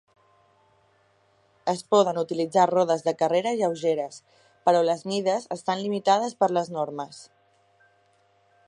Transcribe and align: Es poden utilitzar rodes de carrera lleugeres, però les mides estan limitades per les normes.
Es 1.73 1.83
poden 1.95 2.19
utilitzar 2.21 2.65
rodes 2.71 3.05
de 3.09 3.13
carrera 3.19 3.53
lleugeres, 3.61 4.19
però 4.65 4.83
les 4.89 5.07
mides 5.13 5.47
estan 5.59 5.85
limitades 5.87 6.37
per 6.43 6.53
les 6.59 6.75
normes. 6.79 7.23